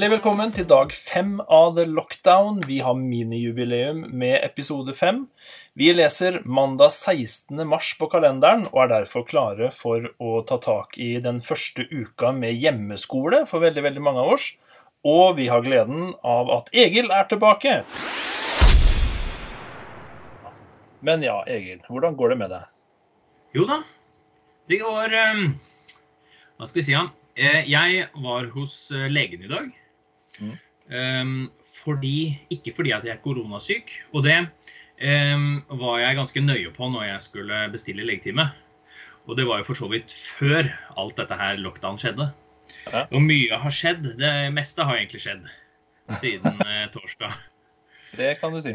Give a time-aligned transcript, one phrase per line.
[0.00, 2.62] Hjertelig velkommen til dag fem av The Lockdown.
[2.64, 5.26] Vi har minijubileum med episode fem.
[5.76, 7.60] Vi leser mandag 16.
[7.68, 12.30] mars på kalenderen og er derfor klare for å ta tak i den første uka
[12.32, 14.46] med hjemmeskole for veldig, veldig mange av oss.
[15.04, 17.82] Og vi har gleden av at Egil er tilbake.
[21.04, 22.72] Men ja, Egil, hvordan går det med deg?
[23.52, 23.82] Jo da,
[24.64, 25.44] det går um,
[26.56, 27.10] Hva skal vi si, da?
[27.36, 29.68] Eh, jeg var hos eh, legen i dag.
[30.40, 30.56] Mm.
[30.90, 31.52] Um,
[31.84, 33.92] fordi, ikke fordi at jeg er koronasyk.
[34.12, 38.50] Og det um, var jeg ganske nøye på når jeg skulle bestille legetime.
[39.28, 42.30] Og det var jo for så vidt før alt dette her lockdown skjedde.
[42.88, 43.04] Ja.
[43.12, 44.14] Og mye har skjedd.
[44.18, 45.46] Det meste har egentlig skjedd
[46.18, 47.36] siden eh, torsdag.
[48.16, 48.74] Det kan du si.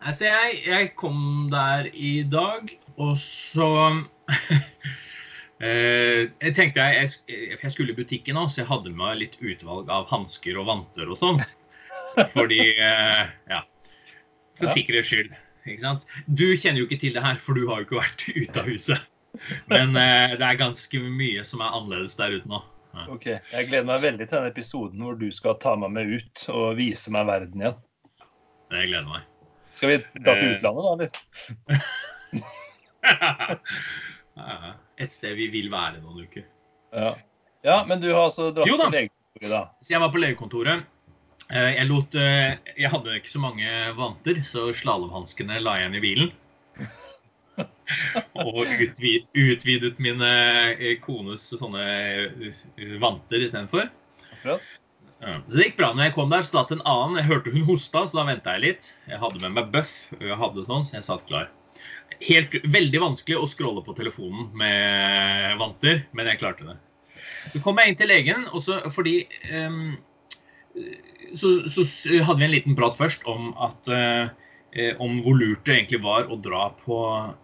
[0.00, 3.70] Altså, jeg, jeg kom der i dag, og så
[5.60, 9.90] Jeg tenkte jeg, jeg, jeg skulle i butikken nå, så jeg hadde med litt utvalg
[9.92, 11.40] av hansker og vanter og sånn.
[12.36, 13.60] Fordi eh, Ja.
[14.60, 14.72] For Ja.
[14.74, 15.30] sikkerhets skyld.
[15.68, 16.06] Ikke sant?
[16.26, 18.66] Du kjenner jo ikke til det her, for du har jo ikke vært ute av
[18.72, 19.00] huset.
[19.70, 22.62] Men eh, det er ganske mye som er annerledes der ute nå.
[23.12, 26.42] Ok, Jeg gleder meg veldig til den episoden hvor du skal ta meg med ut
[26.50, 27.76] og vise meg verden igjen.
[28.72, 29.22] Det gleder meg.
[29.70, 30.56] Skal vi dra til Eh.
[30.56, 30.90] utlandet, da?
[30.96, 31.10] eller?
[35.00, 36.44] Et sted vi vil være noen uker.
[36.92, 37.12] Ja.
[37.64, 39.60] ja, men du har altså dratt på legekontoret, da.
[39.80, 40.88] Så jeg var på legekontoret.
[41.50, 45.98] Eh, Jeg, lot, eh, jeg hadde ikke så mange vanter, så slalåmhanskene la jeg igjen
[45.98, 46.34] i bilen.
[48.44, 51.82] Og utvid, utvidet min eh, kones sånne
[53.02, 53.88] vanter istedenfor.
[54.36, 54.76] Akkurat.
[55.20, 55.90] Så det gikk bra.
[55.92, 57.18] Når jeg kom der, så satt en annen.
[57.20, 58.86] Jeg hørte hun hosta, så da venta jeg litt.
[59.10, 61.50] Jeg hadde med meg bøff, jeg hadde sånn, så jeg satt klar.
[62.20, 66.76] Helt veldig vanskelig å scrolle på telefonen med vanter, men jeg klarte det.
[67.52, 69.22] Så kom jeg inn til legen, og så fordi
[69.52, 69.94] um,
[71.36, 71.84] så, så
[72.24, 76.30] hadde vi en liten prat først om at eh, om hvor lurt det egentlig var
[76.30, 76.98] å dra på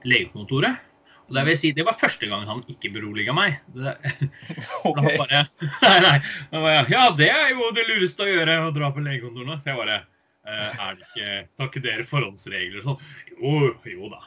[0.07, 0.83] legekontoret.
[1.27, 3.59] Og det vil si, det var første gang han ikke beroliga meg.
[3.75, 3.97] Det,
[4.87, 4.93] okay.
[4.95, 5.43] han bare,
[5.87, 6.19] nei, nei.
[6.53, 9.59] Bare, ja, det er jo det lureste å gjøre, å dra på legekontoret.
[9.63, 13.13] Så jeg bare eh, Er det ikke takk dere forhåndsregler og sånn?
[13.35, 13.57] Jo,
[13.97, 14.23] jo da.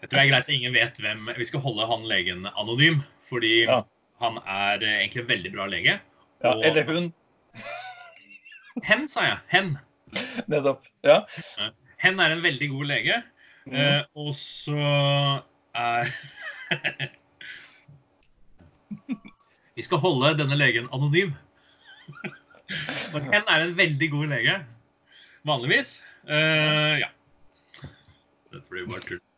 [0.00, 3.02] Jeg tror det er greit at ingen vet hvem Vi skal holde han legen anonym,
[3.28, 3.82] fordi Ja.
[4.20, 6.00] han er eh, egentlig en veldig bra lege.
[6.42, 7.12] Ja, Og- eller hun.
[8.84, 9.38] Hen, sa jeg.
[9.48, 9.78] Hen.
[10.48, 10.86] Nettopp.
[11.04, 11.18] Ja.
[11.98, 13.22] Hen er en veldig god lege.
[13.66, 13.74] Mm.
[13.76, 15.42] Eh, og så
[15.74, 16.08] er
[19.76, 21.34] Vi skal holde denne legen anonym.
[23.12, 24.64] For Hen er en veldig god lege.
[25.46, 26.02] Vanligvis.
[26.28, 27.08] Eh, ja.
[28.50, 29.20] Dette blir bare tull.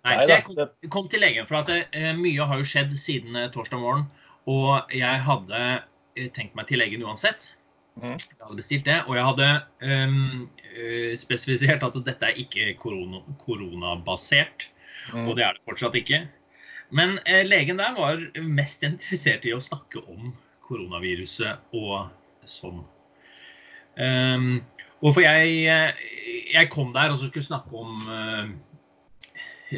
[0.00, 3.36] Nei, så jeg kom, kom til legen, for at uh, mye har jo skjedd siden
[3.36, 4.06] uh, torsdag morgen.
[4.48, 5.64] Og jeg hadde
[6.36, 7.50] tenkt meg til legen uansett.
[8.00, 8.16] Mm.
[8.16, 9.48] Jeg hadde bestilt det, og jeg hadde
[9.84, 10.48] um,
[11.20, 14.70] spesifisert at dette er ikke korona, koronabasert.
[15.12, 15.26] Mm.
[15.28, 16.24] Og det er det fortsatt ikke.
[16.90, 20.32] Men eh, legen der var mest identifisert i å snakke om
[20.66, 22.10] koronaviruset og
[22.50, 22.82] sånn.
[23.98, 24.60] Ehm,
[25.00, 26.02] og for jeg, eh,
[26.52, 28.50] jeg kom der og så skulle snakke om uh,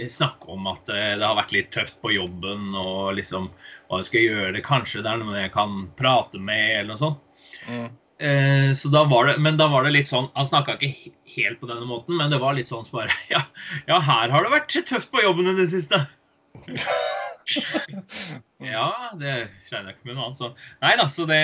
[0.09, 3.51] snakke om at eh, det har vært litt tøft på jobben og liksom
[3.89, 4.65] hva jeg skal gjøre.
[4.65, 7.51] Kanskje det er noen jeg kan prate med, eller noe sånt.
[7.69, 7.89] Mm.
[8.23, 11.59] Uh, så da var det, men da var det litt sånn Han snakka ikke helt
[11.59, 13.43] på denne måten, men det var litt sånn som bare ja,
[13.89, 16.05] ja, her har det vært tøft på jobben i det siste.
[18.73, 18.89] ja,
[19.19, 19.35] det
[19.73, 20.41] regner jeg ikke med noe annet.
[20.41, 20.53] Så.
[20.85, 21.43] Nei da, så det,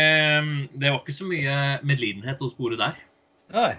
[0.75, 2.99] det var ikke så mye medlidenhet å spore der.
[3.55, 3.73] Nei.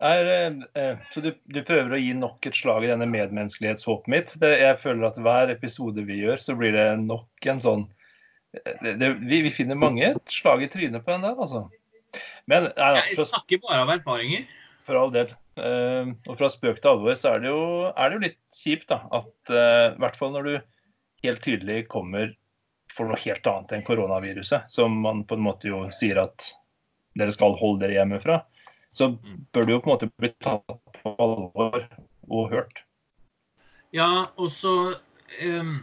[0.00, 4.08] Er, eh, eh, så du, du prøver å gi nok et slag i denne medmenneskelighetshåpet
[4.12, 4.30] mitt.
[4.40, 7.84] Det, jeg føler at hver episode vi gjør, så blir det nok en sånn
[8.56, 11.66] eh, det, det, vi, vi finner mange slag i trynet på den der, altså.
[12.48, 14.48] Men nei, da, Jeg snakker bare av erfaringer.
[14.80, 15.28] for all del.
[15.60, 17.62] eh, og fra spøk til alvor så er det jo,
[17.92, 19.02] er det jo litt kjipt, da.
[19.20, 20.54] At eh, hvert fall når du
[21.22, 22.34] helt tydelig kommer
[22.90, 26.50] for noe helt annet enn koronaviruset, som man på en måte jo sier at
[27.18, 28.40] dere skal holde dere hjemmefra,
[28.92, 29.12] så
[29.54, 31.84] bør du jo på en måte bli tatt på alvor
[32.30, 32.82] og hørt.
[33.94, 34.94] Ja, og så
[35.42, 35.80] ehm,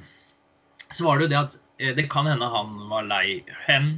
[0.91, 3.97] Så var det jo det at eh, det kan hende han var lei hen.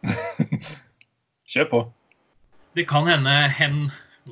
[1.50, 1.82] Kjør på.
[2.74, 3.78] Det kan hende hen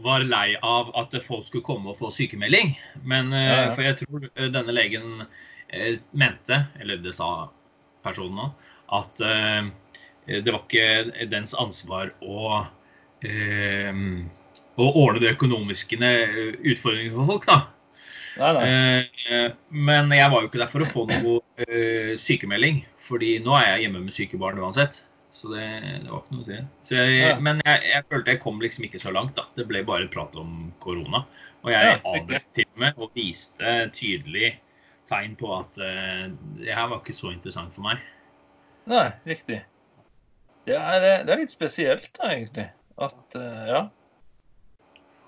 [0.05, 2.75] var lei av at folk skulle komme og få sykemelding.
[3.05, 3.71] Men eh, Ja, ja.
[3.75, 5.25] for jeg tror eh, denne legen
[5.69, 7.49] eh, mente, eller det sa
[8.05, 8.51] personen nå,
[8.95, 12.63] at det var ikke dens ansvar å,
[14.81, 17.59] å ordne de økonomiske utfordringene for folk, da.
[18.39, 19.43] Nei, nei.
[19.69, 23.85] Men jeg var jo ikke der for å få noe sykemelding, fordi nå er jeg
[23.89, 25.03] hjemme med syke barn uansett.
[25.39, 25.65] Så det,
[26.03, 26.57] det var ikke noe å si.
[26.89, 27.35] Så jeg, Ja.
[27.39, 29.45] Men jeg, jeg følte jeg kom liksom ikke så langt, da.
[29.55, 31.23] Det ble bare prat om korona.
[31.63, 34.57] Og jeg Ja, avbrøt til og med og viste tydelig
[35.09, 36.27] tegn på at uh,
[36.59, 38.03] det her var ikke så interessant for meg.
[38.89, 39.63] Nei, riktig.
[40.69, 42.67] Det er, eh, det er litt spesielt, da, egentlig.
[42.99, 43.87] At uh, Ja.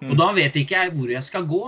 [0.01, 0.15] Mm.
[0.15, 1.65] Og da vet ikke jeg hvor jeg skal gå.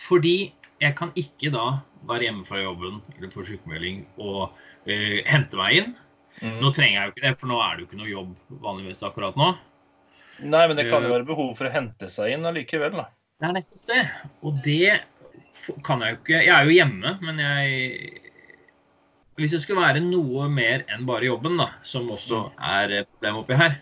[0.00, 5.58] Fordi jeg kan ikke da være hjemme fra jobben eller få sykemelding og uh, hente
[5.58, 5.94] meg inn.
[6.40, 6.56] Mm.
[6.62, 9.02] Nå trenger jeg jo ikke det, for nå er det jo ikke noe jobb vanligvis
[9.04, 9.50] akkurat nå.
[10.40, 13.06] Nei, men det kan jo være behov for å hente seg inn allikevel, da.
[13.40, 14.00] Det er nettopp det.
[14.48, 14.94] Og det
[15.84, 18.22] kan jeg jo ikke Jeg er jo hjemme, men jeg
[19.40, 23.42] Hvis det skulle være noe mer enn bare jobben, da, som også er et problem
[23.44, 23.78] oppi her,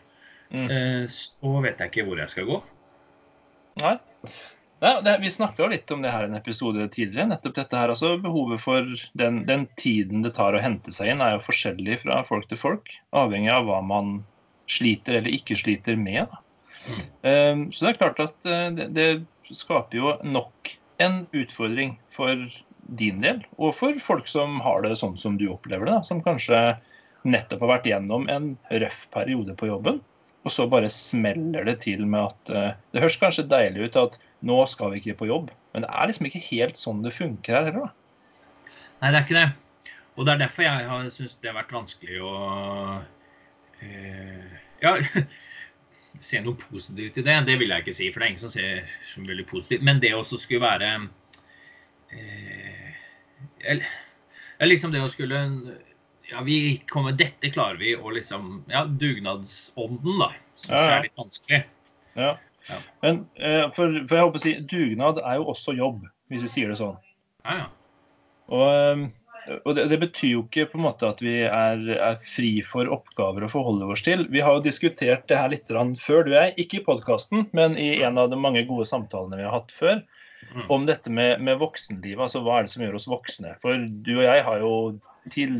[0.49, 0.71] Mm.
[0.73, 2.63] eh, så vet jeg ikke hvor jeg skal gå.
[3.83, 3.99] Nei.
[4.79, 7.27] Nei det, vi snakka litt om det her i en episode tidligere.
[7.33, 8.87] nettopp dette her, altså Behovet for
[9.19, 12.61] den, den tiden det tar å hente seg inn, er jo forskjellig fra folk til
[12.61, 12.93] folk.
[13.17, 14.21] Avhengig av hva man
[14.71, 16.31] sliter eller ikke sliter med.
[17.27, 20.71] Um, så det er klart at eh, det, det skaper jo nok
[21.03, 22.47] en utfordring for
[22.99, 25.97] din del, og for folk som har det sånn som du opplever det.
[25.99, 26.61] Da, som kanskje
[27.29, 29.99] nettopp har vært gjennom en røff periode på jobben.
[30.47, 34.21] Og så bare smeller det til med at uh, Det høres kanskje deilig ut at
[34.47, 37.57] nå skal vi ikke på jobb, men det er liksom ikke helt sånn det funker
[37.57, 37.89] her heller.
[37.89, 38.75] da.
[39.01, 39.49] Nei, det er ikke det.
[40.19, 42.33] Og det er derfor jeg har syntes det har vært vanskelig å
[43.87, 44.97] eh, Ja,
[46.29, 47.37] se noe positivt i det.
[47.47, 49.85] Det vil jeg ikke si, for det er ingen som ser som veldig positivt.
[49.87, 50.91] Men det også skulle være
[52.11, 52.89] eh,
[53.71, 53.87] eller,
[54.67, 55.45] liksom det å skulle
[56.29, 60.33] Ja, vi kommer Dette klarer vi, og liksom Ja, dugnadsånden, da.
[60.59, 61.63] Syns jeg er litt vanskelig.
[62.19, 62.33] Ja.
[62.69, 62.79] Ja.
[63.05, 66.53] Men eh, for, for jeg håper å si, dugnad er jo også jobb, hvis vi
[66.53, 66.99] sier det sånn.
[67.47, 67.69] Ja, ja.
[68.49, 72.21] Og, eh, og det, det betyr jo ikke på en måte at vi er, er
[72.25, 74.27] fri for oppgaver å forholde oss til.
[74.33, 76.55] Vi har jo diskutert det her litt før, du og jeg.
[76.65, 80.03] Ikke i podkasten, men i en av de mange gode samtalene vi har hatt før.
[80.55, 80.65] Mm.
[80.71, 82.21] Om dette med, med voksenlivet.
[82.29, 83.55] Altså hva er det som gjør oss voksne?
[83.63, 84.75] For du og jeg har jo
[85.33, 85.57] til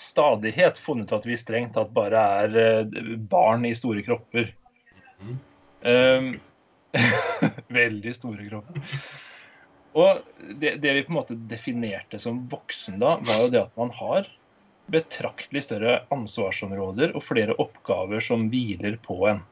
[0.00, 4.48] stadighet funnet at vi strengt tatt bare er eh, barn i store kropper.
[5.22, 5.42] Mhm.
[5.84, 6.34] Um,
[7.80, 9.00] veldig store kropper.
[9.94, 10.24] Og
[10.58, 13.92] det, det vi på en måte definerte som voksen da, var jo det at man
[13.94, 14.26] har
[14.90, 19.42] betraktelig større ansvarsområder og flere oppgaver som hviler på en.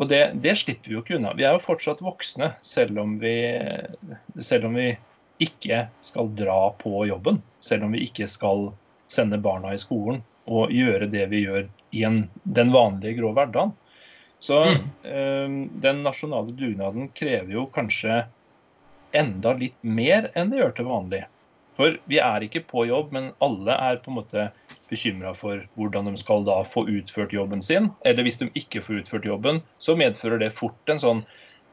[0.00, 1.34] Og det, det slipper vi jo ikke unna.
[1.36, 3.34] Vi er jo fortsatt voksne, selv om vi,
[4.40, 4.94] selv om vi
[5.44, 7.40] ikke skal dra på jobben.
[7.64, 8.70] Selv om vi ikke skal
[9.12, 11.66] sende barna i skolen og gjøre det vi gjør
[11.96, 13.74] i en, den vanlige grå hverdagen.
[14.40, 14.84] Så Mm.
[15.04, 18.26] eh, den nasjonale dugnaden krever jo kanskje
[19.12, 21.24] enda litt mer enn det gjør til vanlig.
[21.76, 24.50] For vi er ikke på jobb, men alle er på en måte
[24.90, 27.90] bekymra for hvordan de skal da få utført jobben sin.
[28.04, 31.22] Eller hvis de ikke får utført jobben, så medfører det fort en sånn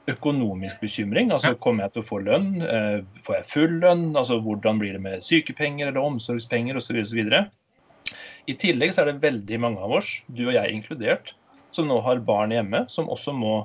[0.08, 1.32] økonomisk bekymring.
[1.32, 2.62] Altså kommer jeg til å få lønn?
[2.64, 4.06] Eh, Får jeg full lønn?
[4.16, 7.02] Altså hvordan blir det med sykepenger eller omsorgspenger osv.
[8.48, 11.34] I tillegg så er det veldig mange av oss, du og jeg inkludert,
[11.78, 13.62] som nå har barn hjemme, som også må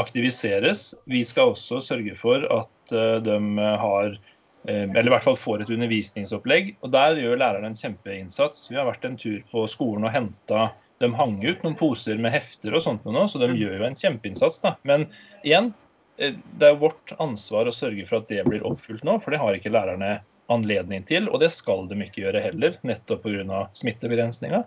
[0.00, 0.90] aktiviseres.
[1.04, 3.38] Vi skal også sørge for at eh, de
[3.82, 6.74] har eh, eller i hvert fall får et undervisningsopplegg.
[6.80, 8.68] og Der gjør læreren en kjempeinnsats.
[8.70, 12.34] Vi har vært en tur på skolen og henta De hang ut noen poser med
[12.34, 14.60] hefter og sånt nå, så de gjør jo en kjempeinnsats.
[14.64, 14.74] da.
[14.84, 15.06] Men
[15.44, 15.72] igjen,
[16.18, 19.40] eh, det er vårt ansvar å sørge for at det blir oppfylt nå, for det
[19.40, 20.18] har ikke lærerne
[20.50, 21.30] anledning til.
[21.30, 23.68] Og det skal de ikke gjøre heller, nettopp pga.
[23.80, 24.64] smittebegrensninga.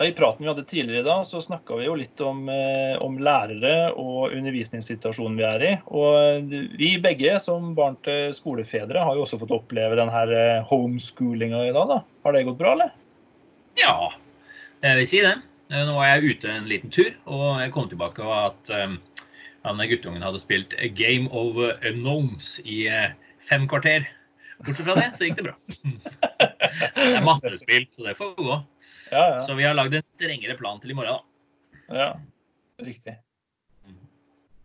[0.00, 2.94] Ja, I praten vi hadde tidligere i dag, så snakka vi jo litt om, eh,
[3.04, 5.72] om lærere og undervisningssituasjonen vi er i.
[5.92, 11.66] Og vi begge som barn til skolefedre har jo også fått oppleve denne eh, homeschoolinga
[11.66, 11.92] i dag.
[11.92, 12.00] da.
[12.24, 12.96] Har det gått bra, eller?
[13.76, 14.08] Ja,
[14.80, 15.34] jeg vil si det.
[15.68, 18.96] Eh, Nå var jeg ute en liten tur, og jeg kom tilbake og at um,
[19.68, 23.12] han guttungen hadde spilt A Game of Unknowns i eh,
[23.52, 24.08] fem kvarter.
[24.64, 25.60] Bortsett fra det, så gikk det bra.
[26.96, 28.62] Det er mattespill, så det får gå.
[29.10, 29.40] Ja, ja.
[29.46, 31.96] Så vi har lagd en strengere plan til i morgen, da.
[32.02, 32.12] ja.
[32.80, 33.18] Riktig.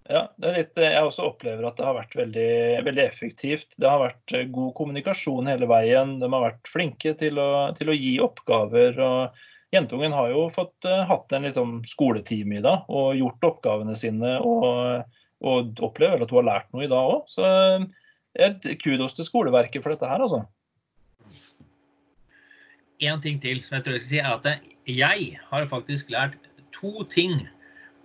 [0.06, 2.50] Ja, det er litt, jeg også opplever at det har vært veldig,
[2.86, 3.74] veldig effektivt.
[3.82, 6.20] Det har vært eh, god kommunikasjon hele veien.
[6.22, 9.00] De har vært flinke til å, til å gi oppgaver.
[9.02, 13.98] og Jentungen har jo fått uh, hatt en liksom, skoletime i dag og gjort oppgavene
[13.98, 14.38] sine.
[14.46, 17.26] Og, og opplever at hun har lært noe i dag òg.
[17.32, 17.90] Så eh,
[18.46, 20.44] et kudos til skoleverket for dette her, altså.
[23.04, 26.38] En ting til som jeg tror jeg skal si, er at jeg har faktisk lært
[26.76, 27.42] to ting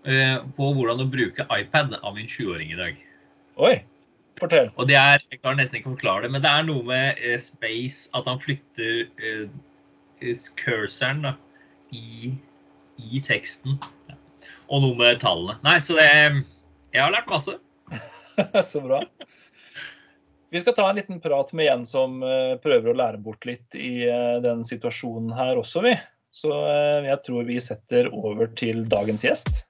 [0.05, 3.01] eh, på hvordan å bruke iPad av min 20-åring i dag.
[3.61, 3.75] Oi,
[4.41, 4.71] fortell.
[4.77, 7.39] Og det er, Jeg kan nesten ikke forklare det, men det er noe med eh,
[7.41, 11.35] space At han flytter eh, cursoren da,
[11.93, 12.35] i,
[12.99, 13.79] i teksten.
[14.71, 15.59] Og noe med tallene.
[15.67, 16.09] Nei, så det
[16.91, 17.57] Jeg har lært masse.
[18.73, 19.05] så bra.
[20.53, 23.77] Vi skal ta en liten prat med en som uh, prøver å lære bort litt
[23.79, 25.93] i uh, den situasjonen her også, vi.
[26.35, 29.63] Så uh, jeg tror vi setter over til dagens gjest.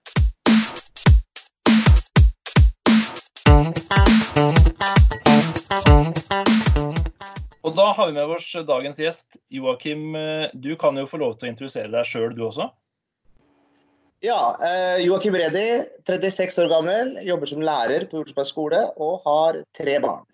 [7.60, 9.36] Og da har vi med oss dagens gjest.
[9.52, 10.16] Joakim,
[10.56, 12.70] du kan jo få lov til å introdusere deg sjøl, du også?
[14.24, 19.62] Ja, eh, Joakim Redi, 36 år gammel, jobber som lærer på Hjortesberg skole og har
[19.76, 20.26] tre barn.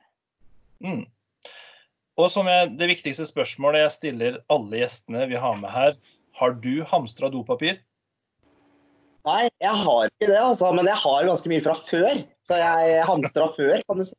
[0.84, 1.04] Mm.
[2.16, 5.96] Og som jeg, det viktigste spørsmålet jeg stiller alle gjestene vi har med her,
[6.36, 7.78] har du hamstra dopapir?
[9.26, 12.20] Nei, jeg har ikke det, altså, men jeg har ganske mye fra før.
[12.46, 14.14] Så jeg hamstra før, kan du si.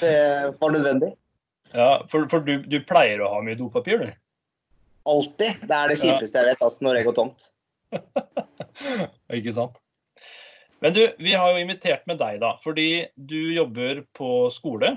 [0.00, 0.16] Det
[0.60, 1.12] var nødvendig.
[1.72, 4.10] Ja, For, for du, du, pleier å ha mye dopapir, du?
[5.08, 5.62] Alltid.
[5.62, 7.46] Det er det kjipeste jeg vet, altså, når jeg går tomt.
[9.38, 9.78] Ikke sant.
[10.82, 12.56] Men du, vi har jo invitert med deg, da.
[12.64, 14.96] Fordi du jobber på skole.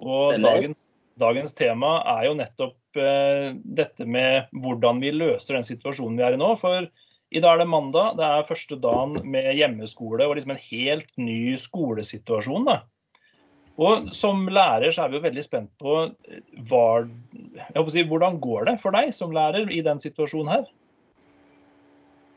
[0.00, 6.16] Og dagens, dagens, tema er jo nettopp eh, dette med hvordan vi løser den situasjonen
[6.18, 6.54] vi er i nå.
[6.60, 6.88] For
[7.30, 8.16] i dag er det mandag.
[8.18, 12.66] Det er første dagen med hjemmeskole og liksom en helt ny skolesituasjon.
[12.70, 12.80] da.
[13.80, 17.06] Og Som lærer så er vi jo veldig spent på, eh, hva,
[17.92, 20.68] si, hvordan går det for deg som lærer i den situasjonen her?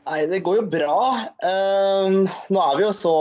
[0.04, 0.96] Nei, det går jo bra.
[1.40, 3.16] Uh, nå er vi jo så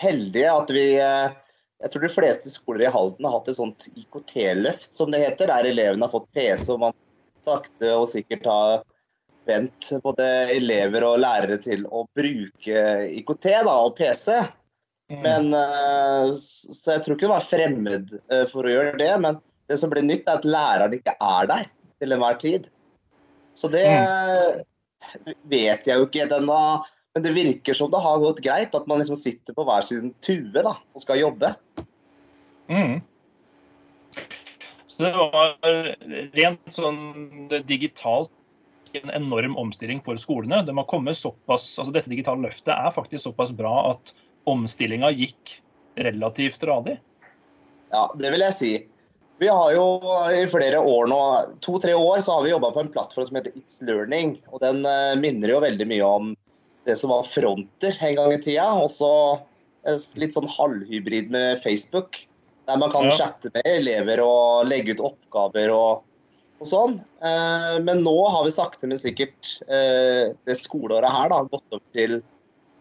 [0.00, 1.34] heldige at vi uh,
[1.78, 5.50] Jeg tror de fleste skoler i Halden har hatt et sånt IKT-løft, som det heter.
[5.50, 6.96] Der elevene har fått PC, og man
[7.46, 8.80] sakte og sikkert har
[9.48, 12.82] vent både elever og lærere til å bruke
[13.20, 14.40] IKT da, og PC.
[15.08, 15.20] Mm.
[15.22, 18.16] Men, uh, så jeg tror ikke det var fremmed
[18.50, 19.12] for å gjøre det.
[19.22, 19.38] Men
[19.70, 21.70] det som blir nytt, er at læreren ikke er der
[22.02, 22.66] til enhver tid.
[23.58, 24.66] Så det mm
[25.48, 26.60] vet jeg jo ikke ennå.
[27.18, 30.12] Men det virker som det har gått greit, at man liksom sitter på hver sin
[30.22, 31.48] tue da, og skal jobbe.
[32.70, 33.00] Mm.
[34.86, 35.56] Så det var
[36.38, 37.00] rent sånn
[37.66, 38.30] digitalt
[39.02, 40.62] en enorm omstilling for skolene.
[40.62, 44.14] De har kommet såpass, altså Dette digitale løftet er faktisk såpass bra at
[44.46, 45.58] omstillinga gikk
[45.98, 47.00] relativt radig?
[47.90, 48.72] Ja, det vil jeg si.
[49.42, 49.88] Vi har jo
[50.38, 51.22] i flere år nå,
[51.66, 54.38] to-tre år, så har vi jobba på en plattform som heter It's Learning.
[54.54, 56.36] og Den uh, minner jo veldig mye om
[56.88, 58.66] det som var Fronter en gang i tida.
[58.80, 59.08] Også
[60.18, 62.24] litt sånn halvhybrid med Facebook.
[62.68, 63.16] Der man kan ja.
[63.16, 66.02] chatte med elever og legge ut oppgaver og,
[66.60, 66.98] og sånn.
[67.24, 71.84] Eh, men nå har vi sakte, men sikkert eh, det skoleåret her da, gått opp
[71.96, 72.18] til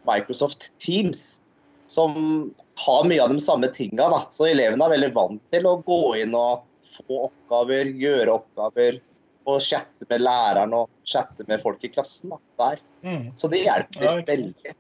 [0.10, 1.38] Microsoft Teams.
[1.88, 2.18] Som
[2.84, 4.10] har mye av de samme tinga.
[4.12, 4.26] Da.
[4.34, 6.66] Så elevene er veldig vant til å gå inn og
[6.98, 9.00] få oppgaver, gjøre oppgaver.
[9.48, 12.34] Og chatte med læreren og chatte med folk i klassen.
[12.34, 12.82] Da, der.
[13.06, 13.30] Mm.
[13.40, 14.74] Så det hjelper ja, veldig.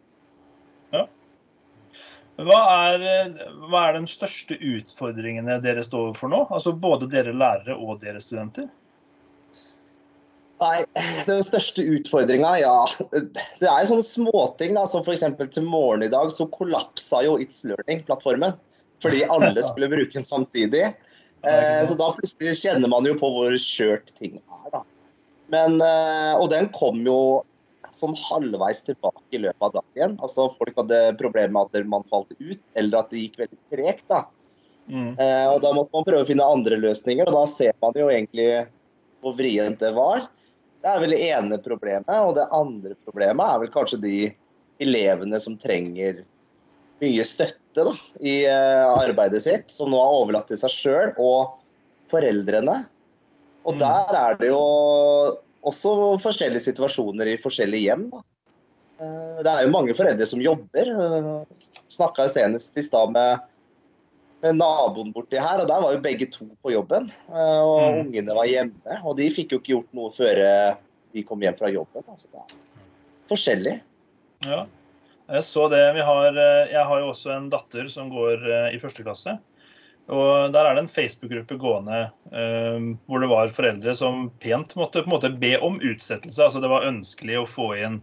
[0.95, 1.05] Ja.
[2.37, 2.57] Hva
[2.93, 3.05] er,
[3.69, 6.43] hva er den største utfordringene dere står for nå?
[6.53, 8.67] Altså Både dere lærere og dere studenter?
[10.57, 10.77] Nei,
[11.27, 12.77] Den største utfordringa, ja.
[13.13, 14.73] Det er jo sånne småting.
[14.77, 15.25] da, Som f.eks.
[15.53, 18.57] til morgen i dag så kollapsa jo It's Learning-plattformen.
[19.03, 20.91] Fordi alle skulle bruke den samtidig.
[21.45, 24.71] Eh, så da plutselig kjenner man jo på hvor skjørt ting er.
[24.73, 24.81] da.
[25.53, 27.43] Men, eh, og den kom jo
[27.95, 30.17] som halvveis tilbake i løpet av dagen.
[30.23, 34.07] Altså Folk hadde problemer med at man falt ut, eller at det gikk veldig tregt.
[34.11, 34.25] da.
[34.87, 35.15] Mm.
[35.19, 38.09] Eh, og Da måtte man prøve å finne andre løsninger, og da ser man jo
[38.11, 38.67] egentlig
[39.21, 40.27] hvor vrient det var.
[40.83, 42.09] Det er vel det ene problemet.
[42.27, 44.17] Og det andre problemet er vel kanskje de
[44.83, 46.23] elevene som trenger
[47.01, 51.57] mye støtte da, i uh, arbeidet sitt, som nå har overlatt til seg sjøl og
[52.11, 52.79] foreldrene.
[53.67, 53.81] Og mm.
[53.83, 54.63] der er det jo
[55.67, 58.07] også forskjellige situasjoner i forskjellige hjem.
[58.13, 58.23] Da.
[58.97, 60.89] Uh, det er jo mange foreldre som jobber.
[60.89, 63.45] Eh, Snakka senest i stad med
[64.43, 67.09] med naboen borti her, og der var jo begge to på jobben.
[67.31, 67.99] Eh, og mm.
[68.05, 70.79] ungene var hjemme, og de fikk jo ikke gjort noe før eh,
[71.15, 72.05] de kom hjem fra jobben.
[72.05, 72.57] Altså det er
[73.31, 73.75] forskjellig.
[74.45, 74.65] Ja,
[75.27, 75.83] jeg så det.
[76.07, 79.37] Har, eh, jeg har jo også en datter som går i første klasse.
[80.07, 85.03] Og Der er det en Facebook-gruppe gående eh, hvor det var foreldre som pent måtte
[85.03, 86.43] på en måte be om utsettelse.
[86.43, 87.99] altså Det var ønskelig å få inn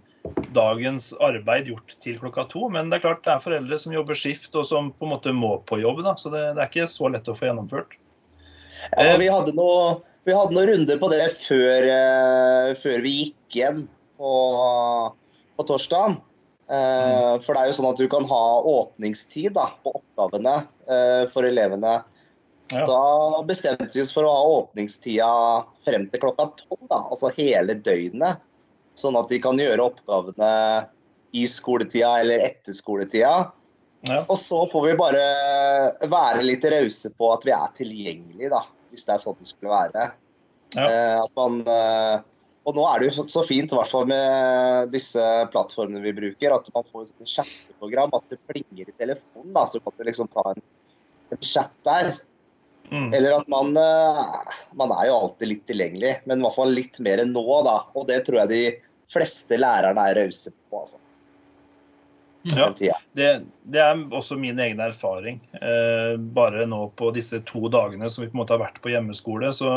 [0.56, 2.68] dagens arbeid gjort til klokka to.
[2.72, 5.32] Men det er klart det er foreldre som jobber skift og som på en måte
[5.32, 6.04] må på jobb.
[6.04, 7.96] Da, så det, det er ikke så lett å få gjennomført.
[8.92, 9.96] Ja, eh, vi hadde, noe,
[10.28, 11.88] noen runder på det før,
[12.84, 13.82] før vi gikk hjem
[14.20, 14.36] på,
[15.56, 16.20] på torsdag.
[16.64, 20.54] Eh, for det er jo sånn at du kan ha åpningstid da, på oppgavene
[20.88, 21.98] eh, for elevene.
[22.72, 22.84] Ja.
[22.88, 25.28] Da bestemte vi oss for å ha åpningstida
[25.84, 28.40] frem til klokka tolv, altså hele døgnet.
[28.96, 30.54] Sånn at de kan gjøre oppgavene
[31.34, 33.34] i skoletida eller etter skoletida.
[34.04, 34.20] Ja.
[34.22, 35.24] Og så får vi bare
[36.12, 38.62] være litt rause på at vi er tilgjengelige, da.
[38.92, 40.12] Hvis det er sånn det skulle være.
[40.76, 40.84] Ja.
[40.86, 41.60] Eh, at man,
[42.64, 45.20] og nå er det jo så- fint, i hvert fall med disse
[45.52, 49.52] plattformene vi bruker, at man får et chatteprogram, at det plinger i telefonen.
[49.52, 50.62] da, Så kan du liksom ta en,
[51.30, 52.14] en chat der.
[52.90, 53.14] Mm.
[53.14, 54.24] Eller at man eh,
[54.76, 57.78] Man er jo alltid litt tilgjengelig, men i hvert fall litt mer enn nå, da.
[57.96, 58.64] Og det tror jeg de
[59.12, 61.00] fleste lærerne er rause på, altså.
[62.44, 62.68] Ja.
[63.16, 63.28] Det,
[63.72, 65.38] det er også min egen erfaring.
[65.56, 68.92] Eh, bare nå på disse to dagene som vi på en måte har vært på
[68.92, 69.48] hjemmeskole.
[69.56, 69.70] Så,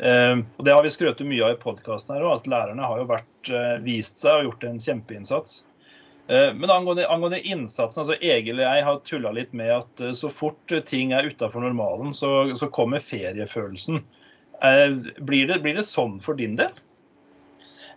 [0.00, 3.74] og det har vi skrøtet mye av i podkasten at lærerne har jo vært, eh,
[3.84, 5.58] vist seg og gjort en kjempeinnsats.
[6.30, 10.12] Eh, men angående, angående innsatsen, altså Egil og jeg har tulla litt med at eh,
[10.14, 13.98] så fort ting er utafor normalen, så, så kommer feriefølelsen.
[14.62, 14.86] Eh,
[15.26, 16.70] blir, det, blir det sånn for din del?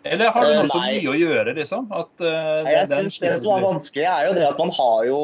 [0.03, 1.86] Eller har du Eh, noe så mye å gjøre, liksom?
[1.93, 5.22] At, Nei, Jeg syns Det som er vanskelig, er jo det at man har jo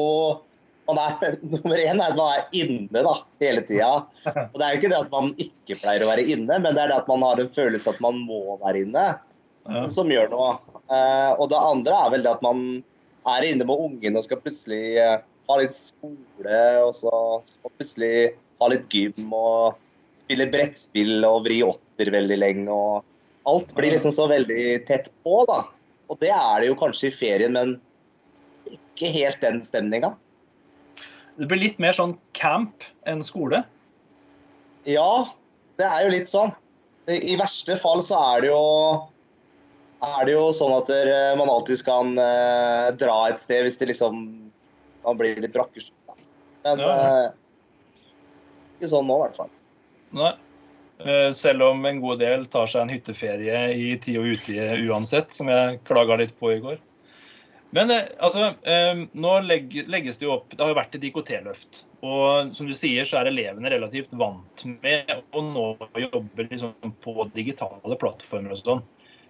[0.90, 3.90] man er, Nummer én er at man er inne da, hele tida.
[4.46, 6.84] Og det er jo ikke det at man ikke pleier å være inne, men det
[6.84, 9.08] er det at man har en følelse at man må være inne,
[9.70, 9.82] Ja.
[9.92, 10.54] som gjør noe.
[10.90, 12.62] Eh, og det andre er vel det at man
[13.28, 15.18] er inne med ungen og skal plutselig eh,
[15.50, 17.12] ha litt skole, og så
[17.44, 18.14] skal man plutselig
[18.62, 19.76] ha litt gym og
[20.18, 22.72] spille brettspill og vri åtter veldig lenge.
[22.72, 23.04] og
[23.50, 25.60] Alt blir liksom så veldig tett på, da.
[26.10, 27.76] Og det er det jo kanskje i ferien, men
[28.70, 30.14] ikke helt den stemninga.
[31.40, 33.62] Det blir litt mer sånn camp enn skole.
[34.88, 35.24] Ja,
[35.80, 36.52] det er jo litt sånn.
[37.10, 38.60] I verste fall så er det jo
[40.00, 43.90] er det jo sånn at eh, man alltid kan eh, dra et sted hvis det
[43.90, 44.20] liksom
[45.04, 45.96] man blir litt brakkesjuk.
[46.64, 46.92] Men Ja.
[46.92, 47.26] eh,
[48.78, 49.50] ikke sånn nå, i hvert fall.
[50.16, 50.32] Nei.
[51.00, 55.32] Eh, Selv om en god del tar seg en hytteferie i tid og utide uansett,
[55.32, 56.76] som jeg klaga litt på i går.
[57.76, 61.84] Men eh, altså, eh, nå legges det jo opp Det har jo vært et IKT-løft.
[62.02, 65.66] Og som du sier, så er elevene relativt vant med å nå
[66.06, 68.82] jobbe liksom på digitale plattformer og sånn.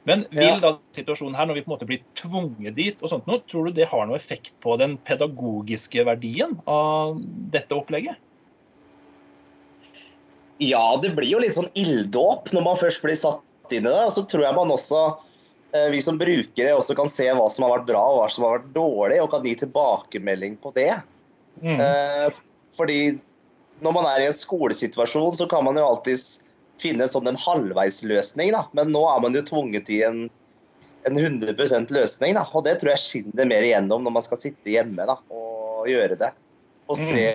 [0.08, 3.26] Men vil da situasjonen her, når vi på en måte blir tvunget dit, og sånt,
[3.28, 7.18] nå, tror du det har noe effekt på den pedagogiske verdien av
[7.52, 8.16] dette opplegget?
[10.60, 14.06] Ja, det blir jo litt sånn ilddåp når man først blir satt inn i det.
[14.06, 15.04] Og så tror jeg man også,
[15.92, 18.58] vi som brukere, også kan se hva som har vært bra og hva som har
[18.58, 20.92] vært dårlig, og kan gi tilbakemelding på det.
[21.62, 21.80] Mm.
[21.80, 22.38] Eh,
[22.78, 23.00] fordi
[23.84, 26.40] når man er i en skolesituasjon, så kan man jo alltids
[26.80, 28.64] finne sånn en halvveisløsning, da.
[28.76, 30.22] Men nå er man jo tvunget i en,
[31.08, 32.46] en 100% løsning, da.
[32.56, 36.18] Og det tror jeg skinner mer igjennom når man skal sitte hjemme da, og gjøre
[36.20, 36.32] det.
[36.90, 37.26] Og se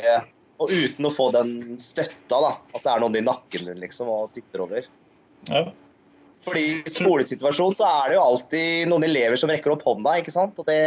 [0.55, 1.49] Og uten å få den
[1.83, 2.53] støtta, da.
[2.71, 4.85] At det er noen i nakken liksom, og tipper over.
[5.49, 5.65] Ja.
[6.45, 10.33] Fordi i skolesituasjonen så er det jo alltid noen elever som rekker opp hånda, ikke
[10.33, 10.59] sant.
[10.61, 10.79] Og, det,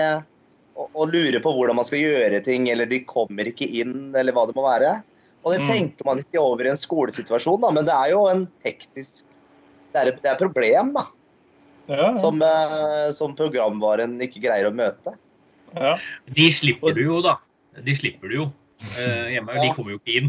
[0.78, 4.36] og, og lurer på hvordan man skal gjøre ting, eller de kommer ikke inn, eller
[4.36, 4.98] hva det må være.
[5.46, 5.68] Og det Mm.
[5.70, 9.24] tenker man ikke over i en skolesituasjon, da, men det er jo en teknisk
[9.94, 11.04] Det er, det er et problem, da.
[11.88, 12.08] Ja, ja.
[12.20, 15.14] Som, eh, som programvaren ikke greier å møte.
[15.74, 15.94] ja.
[16.28, 17.38] De slipper du jo, da.
[17.86, 18.46] De slipper du jo
[18.98, 19.56] eh, hjemme.
[19.62, 20.28] De kommer jo ikke inn.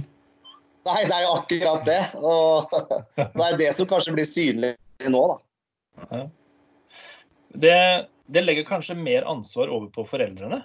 [0.88, 2.00] Nei, det er jo akkurat det.
[2.24, 2.72] Og
[3.36, 4.72] det er det som kanskje blir synlig
[5.08, 6.22] nå, da.
[7.50, 7.78] Det,
[8.28, 10.62] det legger kanskje mer ansvar over på foreldrene.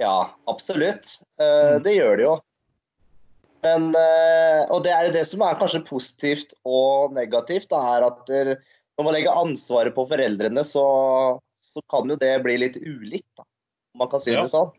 [0.00, 1.18] Ja, absolutt.
[1.42, 2.34] Eh, det gjør det jo.
[3.60, 8.06] Men, eh, og det er jo det som er kanskje positivt og negativt, da, er
[8.08, 10.84] at når man legger ansvaret på foreldrene, så,
[11.60, 13.44] så kan jo det bli litt ulikt, da.
[14.00, 14.42] man kan si Ja.
[14.44, 14.72] det sånn.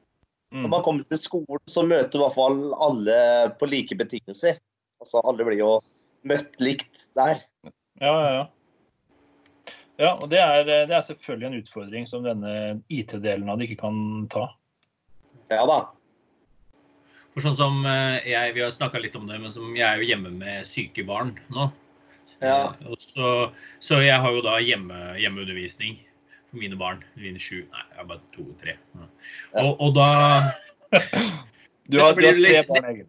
[0.51, 0.65] Mm.
[0.65, 3.17] Når man kommer til skolen, så møter i hvert fall alle
[3.61, 4.57] på like betingelser.
[5.01, 5.77] Altså alle blir jo
[6.27, 7.41] møtt likt der.
[8.01, 8.43] Ja, ja, ja.
[10.01, 13.83] Ja, og det er, det er selvfølgelig en utfordring som denne IT-delen av det ikke
[13.83, 13.97] kan
[14.33, 14.47] ta.
[15.51, 15.81] Ja da.
[17.31, 20.01] For sånn som eh, jeg, Vi har snakka litt om det, men som jeg er
[20.01, 21.69] jo hjemme med syke barn nå.
[22.41, 22.71] Ja.
[22.73, 23.51] Eh, Og så,
[23.83, 25.99] så jeg har jo da hjemme, hjemmeundervisning
[26.49, 27.05] for mine barn.
[27.19, 28.77] Mine sju Nei, jeg har bare to-tre.
[29.61, 30.09] Og, og da
[31.91, 33.07] Du har, du har tre barn, Egil.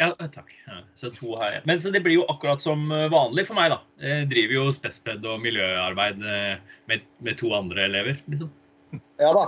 [0.00, 0.50] Ja, eh, takk.
[0.66, 1.62] Ja, så to har jeg.
[1.70, 3.78] Men så det blir jo akkurat som eh, vanlig for meg, da.
[4.02, 6.56] Jeg driver jo spesped og miljøarbeid eh,
[6.90, 8.50] med, med to andre elever, liksom.
[9.22, 9.44] Ja da.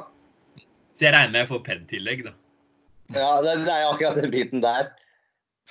[0.97, 2.35] Så jeg regner med jeg får PED-tillegg, da.
[3.15, 4.89] Ja, det, det er jo akkurat den biten der.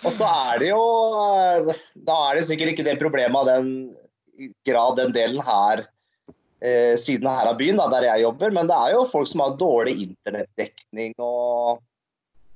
[0.04, 0.82] Og så er det jo
[2.08, 3.96] Da er det sikkert ikke det problemet av den
[4.68, 5.86] grad den delen her
[6.60, 8.52] eh, siden her av byen, da, der jeg jobber.
[8.56, 11.84] Men det er jo folk som har dårlig internettdekning og,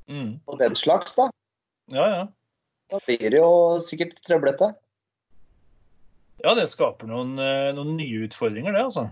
[0.10, 0.40] Mm.
[0.50, 1.28] og den slags, da.
[1.94, 2.28] Ja, ja.
[2.90, 3.52] Da blir det jo
[3.84, 4.72] sikkert trøblete.
[6.40, 9.10] Ja, det skaper noen, eh, noen nye utfordringer, det, altså.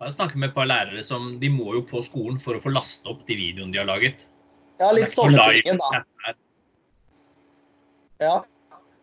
[0.00, 2.62] Jeg har snakket med et par lærere som de må jo på skolen for å
[2.62, 4.24] få laste opp de videoene de har laget.
[4.80, 6.32] Ja, litt Det sånne ting, da.
[8.22, 8.34] Ja.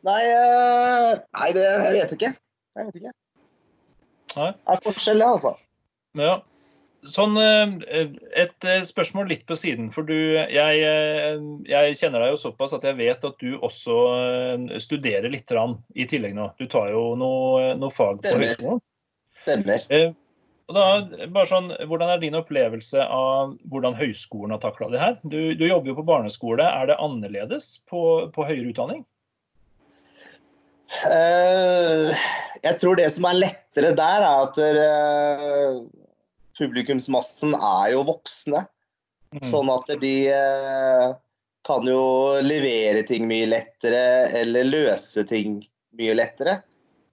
[0.07, 2.33] Nei, eh, nei det, jeg vet ikke.
[2.75, 3.13] Jeg vet ikke.
[4.35, 4.51] Nei.
[4.51, 5.53] Det er forskjell, ja, altså.
[6.19, 6.35] Ja.
[7.07, 8.09] Sånn, eh,
[8.43, 9.87] et eh, spørsmål litt på siden.
[9.93, 11.37] For du, jeg, eh,
[11.69, 13.99] jeg kjenner deg jo såpass at jeg vet at du også
[14.83, 15.53] studerer litt
[15.95, 16.49] i tillegg nå.
[16.59, 18.81] Du tar jo noe, noe fag på høyskolen.
[19.45, 19.85] Stemmer.
[20.69, 20.83] Og da,
[21.31, 25.15] bare sånn, Hvordan er din opplevelse av hvordan høyskolen har takla det her?
[25.23, 26.67] Du, du jobber jo på barneskole.
[26.67, 28.03] Er det annerledes på,
[28.35, 29.01] på høyere utdanning?
[31.05, 32.11] Uh,
[32.63, 35.81] jeg tror det som er lettere der, er at eh,
[36.59, 38.65] publikumsmassen er jo voksne.
[39.35, 39.43] Mm.
[39.45, 41.11] Sånn at de eh,
[41.67, 42.01] kan jo
[42.41, 45.61] levere ting mye lettere, eller løse ting
[45.99, 46.59] mye lettere.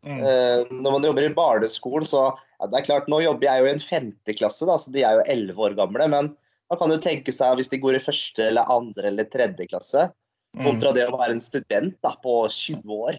[0.07, 0.21] Mm.
[0.23, 3.69] Eh, når man jobber i barneskolen, så ja, det er klart, Nå jobber jeg jo
[3.69, 6.07] i en femteklasse, da, så de er jo elleve år gamle.
[6.13, 6.31] Men
[6.71, 10.09] man kan jo tenke seg hvis de går i første, eller andre eller tredje klasse,
[10.57, 10.65] Mm.
[10.65, 13.19] kontra det å være en student da, på 20 år.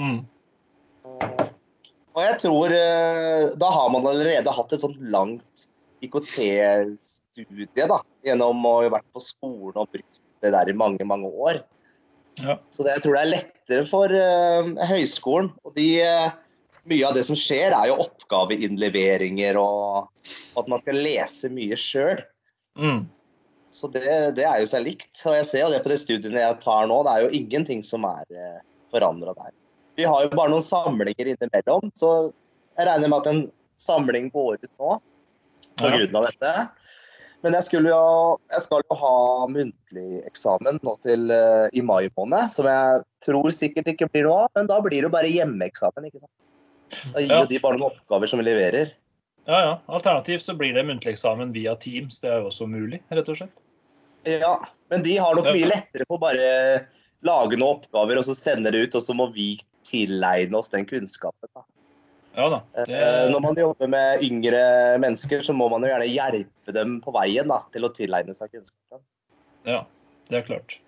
[0.00, 0.22] Mm.
[2.14, 5.64] Og jeg tror eh, da har man allerede hatt et sånt langt
[6.04, 11.30] IKT-studie da, gjennom å ha vært på skolen og brukt det der i mange, mange
[11.30, 11.62] år.
[12.42, 12.58] Ja.
[12.70, 15.50] Så det, jeg tror det er lettere for uh, høyskolen.
[15.64, 20.10] Og de, uh, mye av det som skjer, er jo oppgaveinnleveringer og
[20.60, 22.22] at man skal lese mye sjøl.
[22.78, 23.04] Mm.
[23.74, 24.06] Så det,
[24.38, 25.12] det er jo seg likt.
[25.24, 27.82] Og jeg ser jo det på de studiene jeg tar nå, det er jo ingenting
[27.86, 28.60] som er uh,
[28.94, 29.54] forandra der.
[29.96, 32.10] Vi har jo bare noen samlinger innimellom, så
[32.78, 33.42] jeg regner med at en
[33.78, 34.94] samling går ut nå
[35.78, 35.90] Ja.
[35.90, 36.18] pga.
[36.18, 36.68] av dette.
[37.44, 42.08] Men jeg, skulle jo, jeg skal jo ha muntlig eksamen nå til uh, i mai
[42.16, 44.52] måned, som jeg tror sikkert ikke blir noe av.
[44.56, 46.46] Men da blir det jo bare hjemmeeksamen, ikke sant.
[47.12, 47.40] Da gir Ja.
[47.42, 48.94] jo de bare noen oppgaver som vi leverer.
[49.44, 49.74] Ja, ja.
[49.92, 52.20] Alternativt så blir det muntlig eksamen via Teams.
[52.22, 53.60] Det er jo også mulig, rett og slett.
[54.24, 54.54] Ja,
[54.88, 56.86] men de har nok mye lettere på å bare
[57.24, 60.86] lage noen oppgaver og så sende det ut, og så må vi tilegne oss den
[60.88, 61.50] kunnskapen.
[61.54, 61.64] Da.
[62.34, 62.62] Ja da.
[62.76, 64.62] Eh, Det, Når man jobber med yngre
[65.02, 68.50] mennesker, så må man jo gjerne hjelpe dem på veien da, til å tilegne seg
[68.54, 69.04] kunnskapen.
[69.68, 69.84] ja,
[70.30, 70.78] det er klart.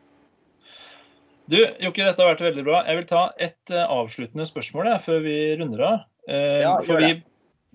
[1.46, 2.82] Du, Jokke, dette har vært veldig bra.
[2.88, 5.98] Jeg vil ta et eh, avsluttende spørsmål jeg, før vi runder av.
[6.26, 7.12] Eh, Ja, for vi,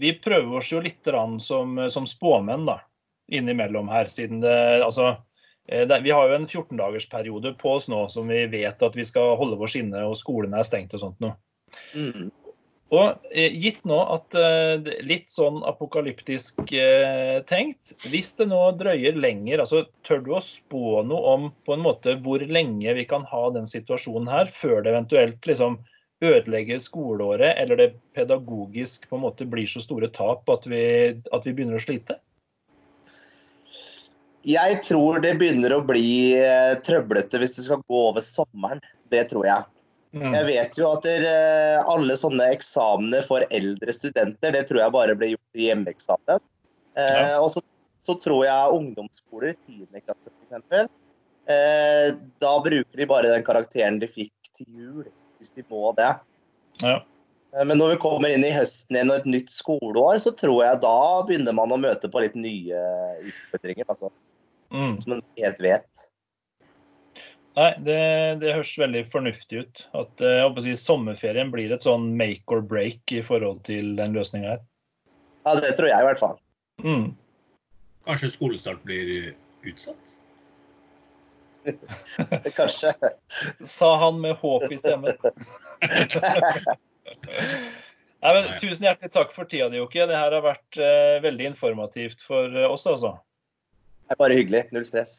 [0.01, 1.07] vi prøver oss jo litt
[1.39, 2.81] som, som spåmenn da,
[3.31, 4.11] innimellom her.
[4.11, 5.13] siden det, altså,
[5.69, 9.59] Vi har jo en 14-dagersperiode på oss nå som vi vet at vi skal holde
[9.61, 11.29] oss inne, og skolene er stengt og sånt nå.
[11.95, 12.31] Mm.
[12.91, 19.15] Og eh, gitt nå at eh, litt sånn apokalyptisk eh, tenkt, hvis det nå drøyer
[19.15, 23.23] lenger, altså tør du å spå noe om på en måte hvor lenge vi kan
[23.29, 25.79] ha den situasjonen her, før det eventuelt liksom
[26.21, 30.83] ødelegger skoleåret, eller det pedagogisk på en måte blir så store tap at vi,
[31.31, 32.19] at vi begynner å slite?
[34.47, 38.81] Jeg tror det begynner å bli eh, trøblete hvis det skal gå over sommeren.
[39.13, 39.67] Det tror jeg.
[40.17, 40.33] Mm.
[40.35, 41.25] Jeg vet jo at der,
[41.87, 46.41] alle sånne eksamener for eldre studenter, det tror jeg bare ble gjort i hjemmeeksamen.
[46.97, 47.37] Eh, Ja.
[47.39, 47.61] og så,
[48.03, 50.01] så tror jeg ungdomsskoler i 10.
[50.03, 50.89] klasse f.eks.
[51.51, 52.09] Eh,
[52.43, 55.05] da bruker de bare den karakteren de fikk til jul,
[55.39, 56.09] hvis de må det.
[56.83, 56.97] Ja.
[57.55, 60.59] Eh, Men når vi kommer inn i høsten igjen og et nytt skoleår, så tror
[60.65, 62.83] jeg da begynner man å møte på litt nye
[63.31, 64.11] utfordringer, altså,
[64.71, 64.95] Mm.
[65.01, 66.07] som man helt vet.
[67.57, 68.01] Nei, det,
[68.39, 69.81] det høres veldig fornuftig ut.
[69.97, 73.65] At eh, jeg håper å si, sommerferien blir et sånn make or break i forhold
[73.67, 74.61] til den løsninga her.
[75.43, 76.37] Ja, det tror jeg i hvert fall.
[76.85, 77.11] Mm.
[78.07, 79.33] Kanskje skolestart blir
[79.67, 80.07] utsatt?
[82.57, 82.93] Kanskje.
[83.67, 85.17] Sa han med håp i stemmen.
[88.21, 90.05] Nei, men, tusen hjertelig takk for tida di, Jokke.
[90.09, 93.15] Det her har vært eh, veldig informativt for eh, oss, altså.
[94.11, 94.59] Det er bare hyggelig.
[94.75, 95.11] Null stress.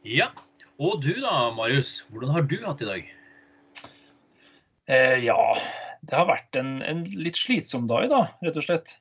[0.00, 0.30] Ja.
[0.80, 1.98] Og du da, Marius.
[2.08, 3.10] Hvordan har du hatt i dag?
[4.88, 5.36] Eh, ja,
[6.08, 8.94] det har vært en, en litt slitsom dag, da, rett og slett.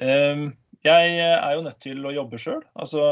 [0.00, 0.46] Eh,
[0.88, 2.64] jeg er jo nødt til å jobbe sjøl.
[2.72, 3.04] Altså,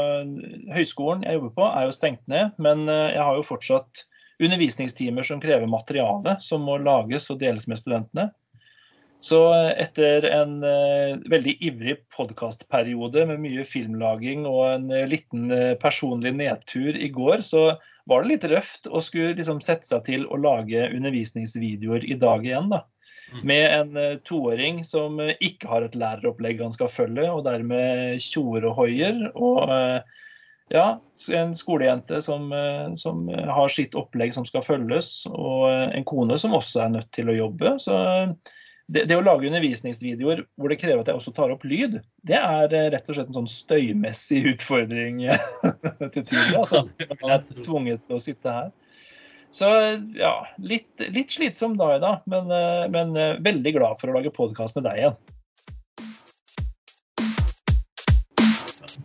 [0.73, 2.57] høyskolen jeg jobber på, er jo stengt ned.
[2.57, 4.07] Men eh, jeg har jo fortsatt
[4.41, 8.31] undervisningstimer som krever materiale, som må lages og deles med studentene.
[9.25, 9.39] Så
[9.81, 15.49] etter en uh, veldig ivrig podkastperiode med mye filmlaging og en uh, liten
[15.81, 17.71] personlig nedtur i går, så
[18.05, 22.45] var det litt røft å skulle liksom sette seg til å lage undervisningsvideoer i dag
[22.45, 22.69] igjen.
[22.69, 22.83] da.
[23.33, 23.39] Mm.
[23.49, 28.77] Med en toåring som ikke har et læreropplegg han skal følge, og dermed tjoer og
[28.77, 29.23] hoier.
[29.33, 29.73] Og
[30.69, 30.85] ja,
[31.33, 32.53] en skolejente som,
[33.01, 37.33] som, har sitt opplegg som skal følges, og en kone som også er nødt til
[37.33, 37.73] å jobbe.
[37.81, 37.97] Så
[38.85, 42.37] det, det, å lage undervisningsvideoer hvor det krever at jeg også tar opp lyd, det
[42.37, 45.23] er eh, rett og slett en sånn støymessig utfordring
[46.13, 46.51] til tider.
[46.59, 46.85] Altså.
[47.01, 48.73] Jeg er tvunget til å sitte her.
[49.55, 49.69] Så
[50.19, 54.17] ja, litt, litt slitsom dag i dag, men, eh, men, eh, veldig glad for å
[54.17, 55.17] lage podkast med deg igjen.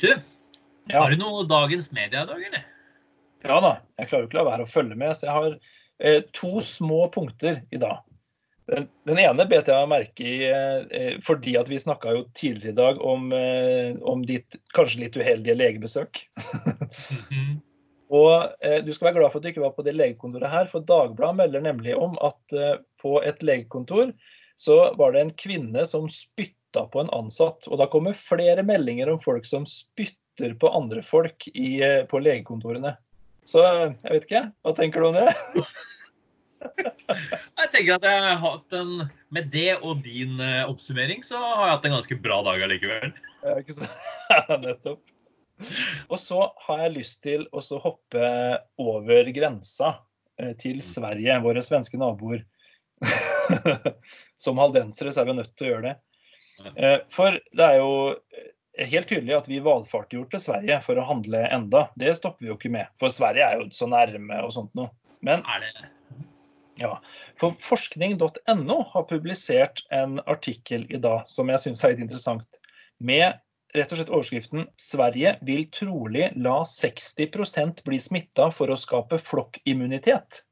[0.01, 0.11] Du,
[0.90, 2.64] har du noe dagens media i dag, eller?
[3.47, 3.73] Ja da.
[4.01, 5.14] Jeg klarer jo ikke å la være å følge med.
[5.16, 5.55] Så jeg har
[6.03, 8.01] eh, to små punkter i dag.
[8.70, 13.00] Den, ene bet jeg merke i eh, fordi at vi snakka jo tidligere i dag
[13.02, 16.24] om, eh, om ditt kanskje litt uheldige legebesøk.
[17.30, 17.59] Mhm.
[18.11, 20.66] Og eh, du skal være glad for at du ikke var på det legekontoret her,
[20.66, 22.54] for Dagbladet melder nemlig om at
[22.98, 24.11] på et legekontor
[24.59, 27.68] så var det en kvinne som spytta på en ansatt.
[27.70, 31.78] Og da kommer flere meldinger om folk som spytter på andre folk i,
[32.11, 32.96] på legekontorene.
[33.46, 35.30] Så jeg vet ikke, hva tenker du om det?
[37.81, 38.90] Tenker at jeg har hatt en
[39.33, 43.12] Med det og din uh, oppsummering, så har jeg hatt en ganske bra dag allikevel.
[43.57, 43.88] Ikke så
[44.61, 45.01] Nettopp.
[46.11, 48.27] Og så har jeg lyst til å hoppe
[48.81, 50.85] over grensa uh, til mm.
[50.90, 52.43] Sverige, våre svenske naboer.
[54.45, 55.95] Som haldensere så er vi nødt til å gjøre det.
[56.75, 57.95] Uh, for det er jo
[58.90, 61.87] helt tydelig at vi valfarter til Sverige for å handle enda.
[61.97, 62.93] Det stopper vi jo ikke med.
[63.01, 64.93] For Sverige er jo så nærme og sånt noe.
[65.25, 65.88] Men er det
[66.81, 66.95] ja,
[67.40, 72.49] for Forskning.no har publisert en artikkel i dag som jeg syns er litt interessant.
[73.01, 73.40] Med
[73.77, 80.43] rett og slett overskriften 'Sverige vil trolig la 60% bli smitta for å skape flokkimmunitet'.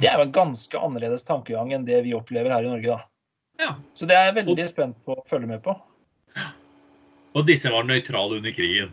[0.00, 2.96] Det er jo en ganske annerledes tankegang enn det vi opplever her i Norge.
[2.96, 3.00] da.
[3.58, 3.74] Ja.
[3.94, 5.76] Så det er jeg veldig og, spent på å følge med på.
[7.36, 8.92] Og disse var nøytrale under krigen?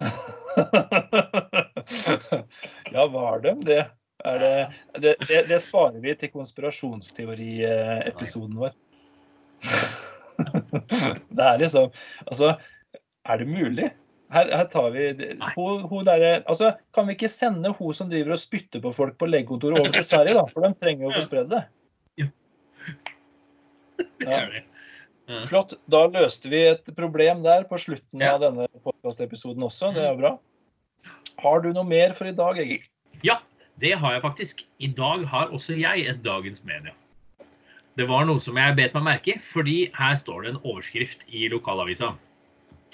[2.94, 3.84] ja, var de det?
[4.24, 8.72] Det, det, det, det, sparer vi til konspirasjonsteoriepisoden vår.
[11.36, 11.90] det er liksom
[12.26, 12.54] Altså,
[13.28, 13.88] er det mulig?
[14.30, 15.08] Her, her tar vi
[15.56, 19.14] hun, hun der, altså, Kan vi ikke sende hun som driver og spytter på folk
[19.18, 20.44] på legekontoret, over til Sverige, da?
[20.52, 21.62] For de trenger jo å få spredd det.
[22.20, 22.26] Ja.
[25.48, 25.70] Flott.
[25.90, 29.86] Da løste vi et problem der på slutten av denne podkastepisoden også.
[29.96, 30.32] Det er bra.
[31.40, 32.82] Har du noe mer for i dag, Egil?
[33.26, 33.36] Ja,
[33.80, 34.64] det har jeg faktisk.
[34.78, 36.92] I dag har også jeg et Dagens Media.
[37.98, 41.26] Det var noe som jeg bet meg merke i, fordi her står det en overskrift
[41.28, 42.12] i lokalavisa.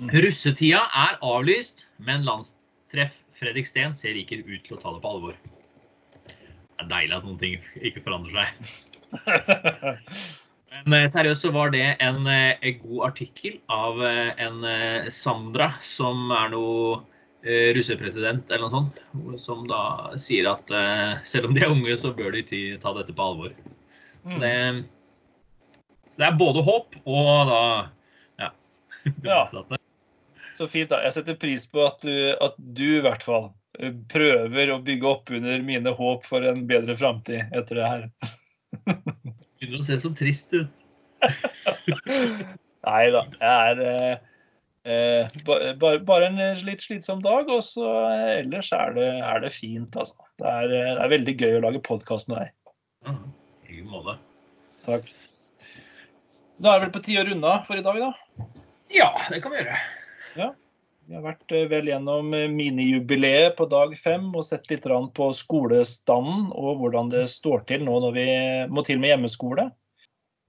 [0.00, 0.10] Mm.
[0.24, 5.12] Russetida er avlyst, men landstreff Fredrik Steen ser ikke ut til å ta det på
[5.12, 5.36] alvor.
[6.26, 8.52] Det er deilig at noen ting ikke forandrer seg.
[10.84, 14.64] Men eh, seriøst så var det en, en eh, god artikkel av eh, en
[15.14, 16.98] Sandra, som er noe
[17.46, 19.00] russepresident eller noe sånt,
[19.42, 19.80] som da
[20.20, 22.42] sier at uh, selv om de er unge, så bør de
[22.82, 23.52] ta dette på alvor.
[24.26, 24.42] Så mm.
[24.42, 24.54] det,
[26.10, 27.60] så det er både håp og da
[28.40, 28.50] ja,
[29.30, 29.42] ja.
[30.56, 30.88] Så fint.
[30.90, 31.02] da.
[31.04, 35.10] Jeg setter pris på at du, at du, i hvert fall eh, prøver å bygge
[35.10, 38.06] opp under mine håp for en bedre framtid etter det her.
[39.60, 40.80] Begynner å se så trist ut.
[42.86, 43.26] Nei da.
[43.36, 44.24] Jeg er
[44.86, 49.50] Eh, bare, bare, en litt slitsom dag, og så eh, ellers er det, er det
[49.50, 50.28] fint, altså.
[50.38, 52.52] Det er, eh, det er, veldig gøy å lage podkast med deg.
[53.08, 53.24] Mm,
[53.74, 54.14] I måte.
[54.84, 55.10] Takk.
[56.62, 58.46] Da er det vel på tide å runde av for i dag, da?
[58.94, 59.80] Ja, det kan vi gjøre.
[60.38, 60.48] Ja.
[61.06, 66.80] Vi har vært vel gjennom minijubileet på dag fem og sett litt på skolestanden og
[66.80, 68.30] hvordan det står til nå når vi
[68.70, 69.68] må til med hjemmeskole.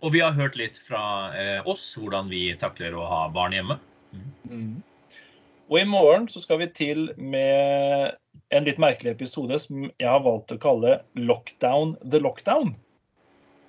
[0.02, 1.04] Og vi har hørt litt fra
[1.70, 3.78] oss hvordan vi takler å ha barn hjemme.
[4.50, 4.82] Mm.
[5.68, 8.16] Og i morgen så skal vi til med
[8.56, 12.76] en litt merkelig episode som jeg har valgt å kalle 'Lockdown the Lockdown'.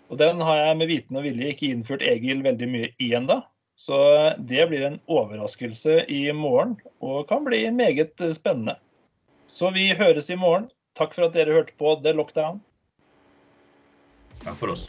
[0.09, 3.43] Og den har jeg med viten og vilje ikke innført Egil veldig mye i enda.
[3.79, 3.95] Så
[4.39, 8.75] det blir en overraskelse i morgen, og kan bli meget spennende.
[9.47, 10.71] Så vi høres i morgen.
[10.99, 12.61] Takk for at dere hørte på The Lockdown.
[14.43, 14.89] Takk for oss.